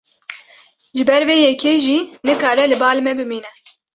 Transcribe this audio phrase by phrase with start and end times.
[0.97, 1.97] Ji ber vê yekê jî
[2.27, 3.51] nikare li bal me bimîne.